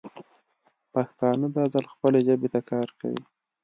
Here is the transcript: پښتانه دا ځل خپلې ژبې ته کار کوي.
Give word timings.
پښتانه 0.93 1.47
دا 1.55 1.63
ځل 1.73 1.85
خپلې 1.93 2.19
ژبې 2.27 2.49
ته 2.53 2.59
کار 2.69 2.87
کوي. 2.99 3.23